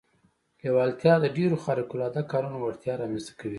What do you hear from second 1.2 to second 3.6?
د ډېرو خارق العاده کارونو وړتیا رامنځته کوي